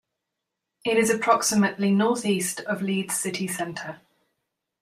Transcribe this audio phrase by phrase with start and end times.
[0.83, 4.01] It is approximately north east of Leeds city centre.